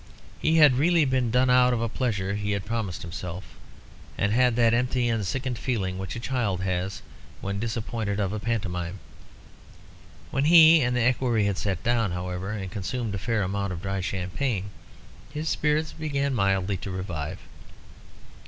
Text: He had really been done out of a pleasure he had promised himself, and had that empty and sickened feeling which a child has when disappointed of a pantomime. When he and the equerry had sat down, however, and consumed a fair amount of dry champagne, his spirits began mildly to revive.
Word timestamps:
He 0.39 0.57
had 0.57 0.79
really 0.79 1.05
been 1.05 1.29
done 1.29 1.51
out 1.51 1.73
of 1.73 1.79
a 1.83 1.87
pleasure 1.87 2.33
he 2.33 2.53
had 2.53 2.65
promised 2.65 3.03
himself, 3.03 3.43
and 4.17 4.33
had 4.33 4.55
that 4.55 4.73
empty 4.73 5.07
and 5.09 5.23
sickened 5.23 5.59
feeling 5.59 5.99
which 5.99 6.15
a 6.15 6.19
child 6.19 6.61
has 6.61 7.03
when 7.39 7.59
disappointed 7.59 8.19
of 8.19 8.33
a 8.33 8.39
pantomime. 8.39 8.97
When 10.31 10.45
he 10.45 10.81
and 10.81 10.95
the 10.97 11.03
equerry 11.05 11.45
had 11.45 11.59
sat 11.59 11.83
down, 11.83 12.13
however, 12.13 12.49
and 12.49 12.71
consumed 12.71 13.13
a 13.13 13.19
fair 13.19 13.43
amount 13.43 13.73
of 13.73 13.83
dry 13.83 14.01
champagne, 14.01 14.71
his 15.29 15.49
spirits 15.49 15.93
began 15.93 16.33
mildly 16.33 16.77
to 16.77 16.89
revive. 16.89 17.37